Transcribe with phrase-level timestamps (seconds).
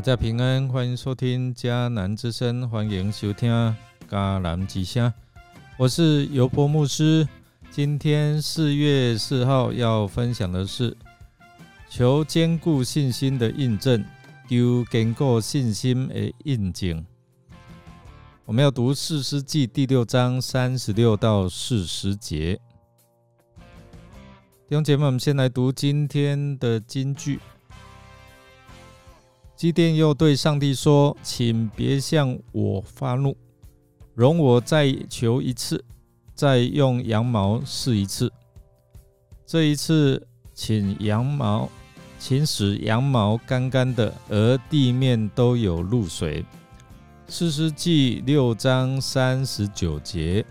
[0.00, 3.50] 大家平安，欢迎收听迦南之声，欢迎收听
[4.08, 5.12] 迦南之声。
[5.76, 7.28] 我是尤波牧师。
[7.70, 10.96] 今天四月四号要分享的是
[11.90, 14.02] 求坚固信心的印证，
[14.48, 17.04] 求坚固信心的印证。
[18.46, 22.58] 我们要读四世纪第六章三十六到四十节。
[24.66, 27.38] 弟兄姐妹，我们先来读今天的金句。
[29.60, 33.36] 基甸又对上帝说：“请别向我发怒，
[34.14, 35.84] 容我再求一次，
[36.34, 38.32] 再用羊毛试一次。
[39.44, 41.68] 这一次，请羊毛，
[42.18, 46.42] 请使羊毛干干的，而地面都有露水。”
[47.28, 50.42] 四世纪六章三十九节。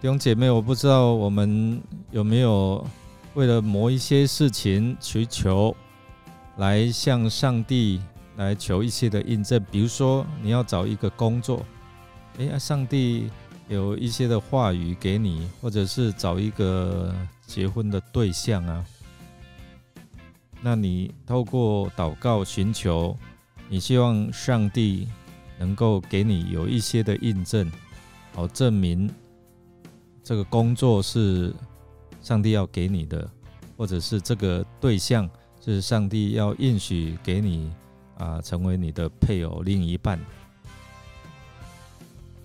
[0.00, 1.82] 弟兄姐妹，我不知道我们
[2.12, 2.82] 有没有
[3.34, 5.76] 为了某一些事情去求。
[6.60, 7.98] 来向上帝
[8.36, 11.64] 来求一些的印证，比如说你要找一个工作，
[12.38, 13.30] 哎呀，上帝
[13.66, 17.14] 有一些的话语给你，或者是找一个
[17.46, 18.84] 结婚的对象啊，
[20.60, 23.16] 那你透过祷告寻求，
[23.70, 25.08] 你希望上帝
[25.58, 27.72] 能够给你有一些的印证，
[28.34, 29.10] 好证明
[30.22, 31.54] 这个工作是
[32.20, 33.26] 上帝要给你的，
[33.78, 35.26] 或者是这个对象。
[35.62, 37.70] 是上帝要应许给你
[38.16, 40.18] 啊，成为你的配偶、另一半。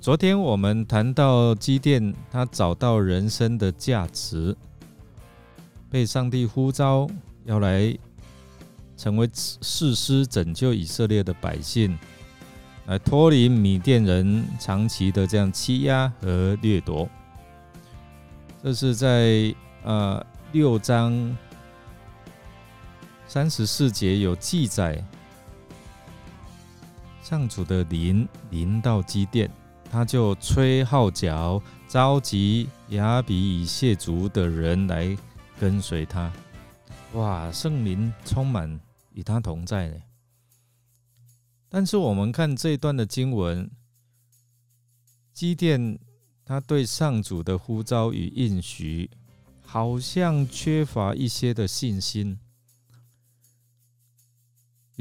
[0.00, 4.56] 昨天我们谈到基甸，他找到人生的价值，
[5.90, 7.06] 被上帝呼召
[7.44, 7.94] 要来
[8.96, 11.96] 成为士师，拯救以色列的百姓，
[12.86, 17.06] 来脱离米甸人长期的这样欺压和掠夺。
[18.62, 21.36] 这是在呃六章。
[23.32, 25.02] 三十四节有记载，
[27.22, 29.50] 上主的灵临到基甸，
[29.90, 35.16] 他就吹号角，召集亚比以谢族的人来
[35.58, 36.30] 跟随他。
[37.14, 38.78] 哇，圣灵充满
[39.14, 39.96] 与他同在呢。
[41.70, 43.70] 但是我们看这段的经文，
[45.32, 45.98] 基甸
[46.44, 49.10] 他对上主的呼召与应许，
[49.62, 52.38] 好像缺乏一些的信心。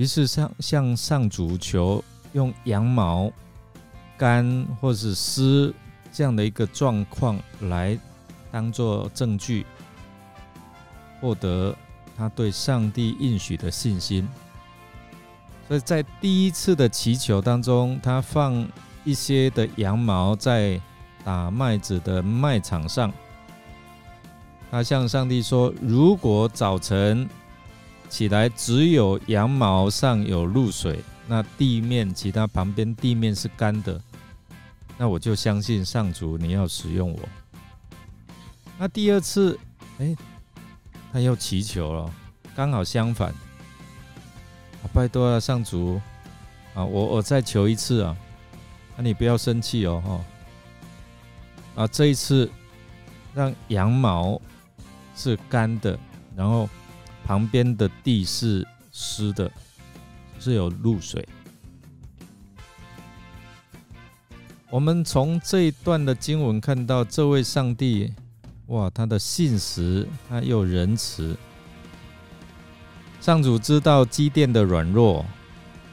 [0.02, 2.04] 于是向向上主求
[2.34, 3.32] 用羊毛
[4.18, 5.72] 干或是湿
[6.12, 7.40] 这样的一个状况
[7.70, 7.96] 来
[8.52, 9.64] 当做证据，
[11.20, 11.76] 获得
[12.18, 14.28] 他对上帝应许的信心。
[15.68, 18.68] 所以在第一次的祈求当中，他放
[19.04, 20.82] 一些的羊毛在
[21.24, 23.14] 打麦子的麦场上，
[24.72, 27.30] 他向上帝说：“如果早晨。”
[28.12, 34.00] 起来，只有羊毛上有露水，那地面其他旁边地面是干的，
[34.98, 37.20] 那我就相信上主你要使用我。
[38.78, 39.58] 那第二次，
[40.00, 40.14] 哎，
[41.14, 42.14] 他又祈求了，
[42.54, 43.34] 刚好相反，
[44.94, 46.02] 拜托了上主
[46.74, 48.16] 啊，我我再求一次啊，
[48.98, 50.04] 那你不要生气哦，
[51.76, 52.52] 哈，啊，这一次
[53.34, 54.40] 让羊毛
[55.16, 55.98] 是干的，
[56.36, 56.70] 然后。
[57.26, 59.52] 旁边的地是湿的，
[60.40, 61.28] 是有露水。
[64.70, 68.14] 我们从这一段的经文看到，这位上帝，
[68.68, 71.36] 哇，他的信实，他又仁慈。
[73.20, 75.26] 上主知道基甸的软弱，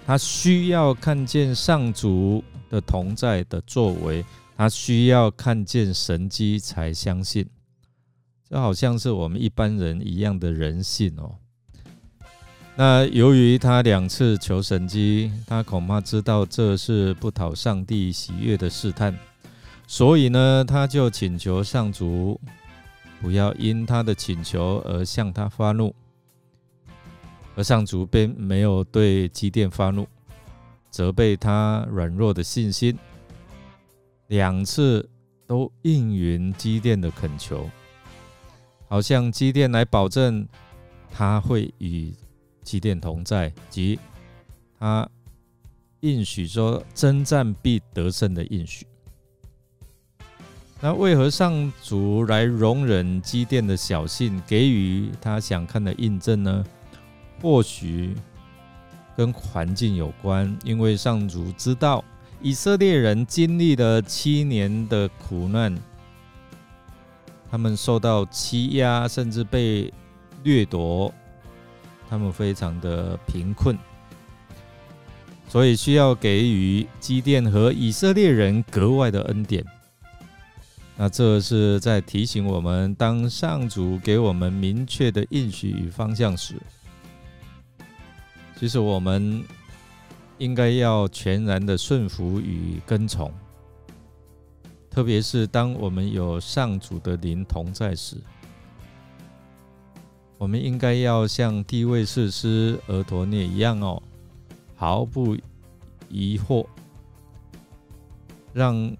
[0.06, 4.25] 他需要看见上主的同在的作为，
[4.56, 7.45] 他需要看见神迹才相信。
[8.50, 11.34] 这好像是我们一般人一样的人性哦。
[12.76, 19.12] 那由于他两次求神机，他恐怕知道这是不讨上帝喜悦的试探，
[19.86, 22.41] 所以呢，他就请求上主
[23.21, 25.94] 不要因他的请求而向他发怒。
[27.56, 30.06] 而上主并没有对基甸发怒，
[30.89, 32.97] 责备他软弱的信心，
[34.28, 35.06] 两次
[35.48, 37.68] 都应允基甸的恳求。
[38.89, 40.49] 好像基甸来保证
[41.11, 42.13] 他会与
[42.63, 43.99] 基甸同在，及
[44.79, 45.09] 他
[46.01, 48.87] 应许说征战必得胜的应许。
[50.81, 56.65] 那为何上主来容忍基甸的小信，给予他想看的印证呢？
[57.43, 58.15] 或许
[59.17, 62.05] 跟环境有关，因为上主知道
[62.41, 65.77] 以色列人经历了七年的苦难。
[67.50, 69.92] 他们受到欺压，甚至被
[70.45, 71.12] 掠夺，
[72.09, 73.77] 他们非常的贫困，
[75.48, 79.65] 所以需要给予基甸和以色列人格外的恩典。
[80.97, 86.56] 那这是在提醒我们，当上主给我们明确的应许与方向时，
[88.59, 89.44] 其实我们
[90.39, 93.33] 应该要全然的顺服与跟从。
[94.98, 98.16] 特别是当我们有上主的灵同在时，
[100.36, 104.03] 我们应该要像地位士师俄陀涅一样哦，
[104.74, 105.36] 毫不
[106.09, 106.66] 疑惑，
[108.53, 108.92] 让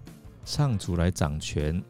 [0.45, 1.83] 上主来掌权。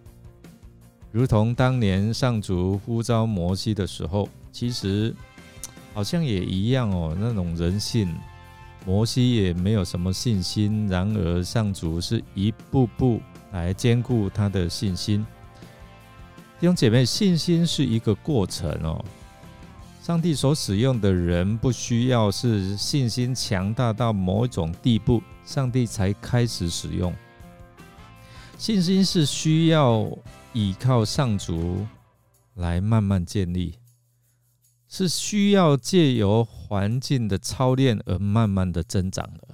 [1.12, 5.16] 如同当年上主呼召摩西的时候，其实
[5.94, 7.16] 好像也一样哦。
[7.16, 8.12] 那种人性，
[8.88, 13.22] 摩西也没有什么信心，然而上主是一步步
[13.52, 15.26] 来兼顾他的信心。
[16.60, 19.04] 弟兄姐妹，信心是一个过程哦。
[20.02, 27.14] 上帝所使用的人，不需要是信心强大到某种地步，上帝才开始使用。
[28.58, 30.10] 信心是需要。
[30.52, 31.86] 倚靠上主
[32.56, 33.78] 来慢慢建立，
[34.88, 39.49] 是需要借由环境的操练而慢慢的增长的。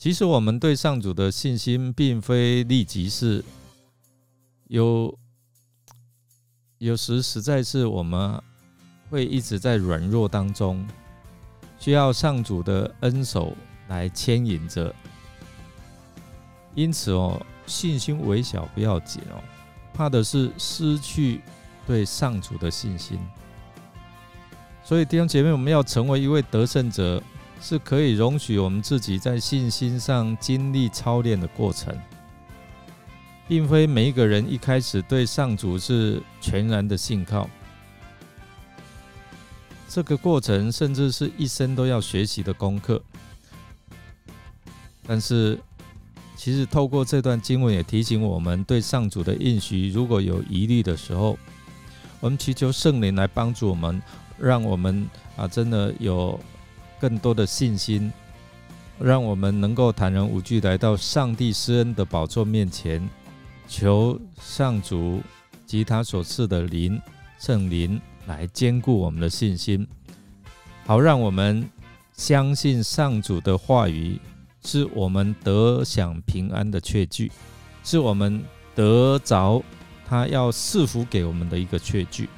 [0.00, 3.44] 其实我们对上主的信心，并非立即是
[4.68, 5.14] 有，
[6.78, 8.42] 有时实在是我们
[9.10, 10.88] 会一直在软弱当中，
[11.78, 13.54] 需要上主的恩手
[13.88, 14.90] 来牵引着。
[16.74, 19.36] 因此哦，信心微小不要紧哦。
[19.92, 21.42] 怕的是失去
[21.86, 23.18] 对上主的信心，
[24.82, 27.22] 所以弟兄姐妹，我们要成为一位得胜者，
[27.60, 31.94] 是可以容许我们自己在信心上经历操练的过程，
[33.46, 37.48] 并非每一个人一开始对上主是全然的信靠。
[39.88, 43.02] 这个过程甚至是一生都要学习的功课，
[45.06, 45.58] 但是。
[46.36, 51.38] 其实透过这段经文也提醒我们，对上主的应许如果有疑虑的时候，
[52.18, 54.00] 我们祈求圣灵来帮助我们，
[54.38, 55.06] 让我们
[55.36, 56.40] 啊真的有
[57.00, 58.12] 更多的信心，
[58.98, 63.08] 让我们能够坦然无惧来到上帝施恩的宝座面前，
[63.66, 65.22] 求上主
[65.64, 67.00] 及他所赐的灵
[67.38, 69.86] 圣灵来兼顾我们的信心，
[70.84, 71.68] 好让我们
[72.12, 74.20] 相信上主的话语。
[74.62, 77.32] 是我们得享平安的确据，
[77.82, 78.44] 是我们
[78.74, 79.64] 得着
[80.06, 82.28] 他要赐福给我们的一个确据。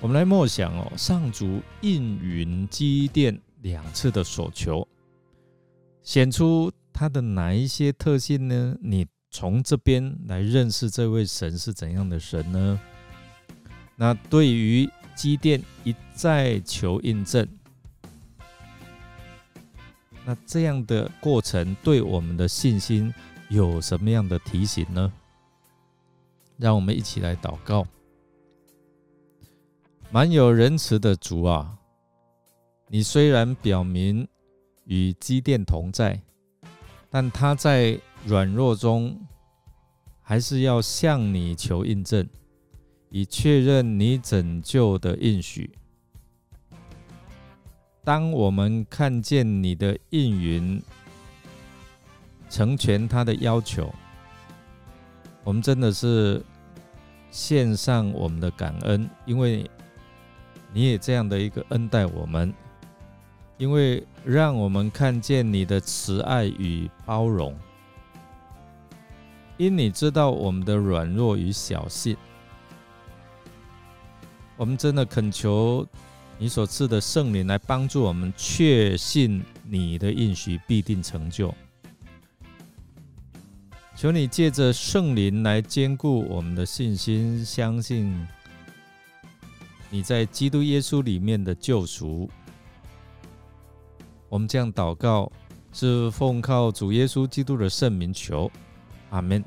[0.00, 4.86] 我们来默想哦，上主应允积电两次的所求，
[6.04, 8.76] 显出他的哪一些特性呢？
[8.80, 12.80] 你从这边来认识这位神是怎样的神呢？
[13.96, 17.46] 那对于积电一再求印证。
[20.24, 23.12] 那这样的过程对我们的信心
[23.48, 25.12] 有什么样的提醒呢？
[26.56, 27.84] 让我们一起来祷告。
[30.10, 31.76] 满有仁慈的主啊，
[32.88, 34.26] 你虽然表明
[34.84, 36.18] 与基甸同在，
[37.10, 39.20] 但他在软弱中
[40.22, 42.26] 还是要向你求印证，
[43.10, 45.70] 以确认你拯救的应许。
[48.02, 50.82] 当我们看见你的应允
[52.48, 53.94] 成全他的要求，
[55.44, 56.42] 我们真的是
[57.30, 59.70] 献上我们的感恩，因为
[60.72, 62.52] 你也这样的一个恩待我们，
[63.56, 67.56] 因为让我们看见你的慈爱与包容，
[69.56, 72.16] 因你知道我们的软弱与小信，
[74.56, 75.86] 我们真的恳求。
[76.40, 81.52] 你所赐的圣灵来帮助我们确信你的应许必定成就。
[83.96, 88.24] 求你借着圣灵来兼顾我们的信心，相信
[89.90, 92.28] 你在基督耶稣里面的救赎。
[94.28, 95.30] 我们这样祷告，
[95.72, 98.50] 是奉靠主耶稣基督的圣名求，
[99.10, 99.44] 阿门。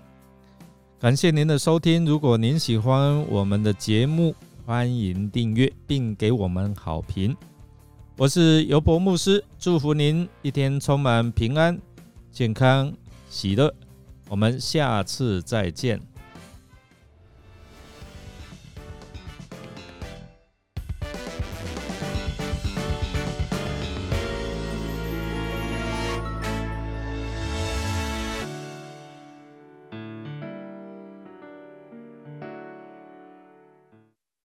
[1.00, 4.36] 感谢您的收听，如果您喜欢我们的节目。
[4.63, 7.36] 欢迎订阅并给我们好评。
[8.15, 11.77] 我是尤伯牧师，祝福您一天充满平安、
[12.31, 12.93] 健康、
[13.27, 13.74] 喜乐。
[14.29, 16.11] 我们下次再见。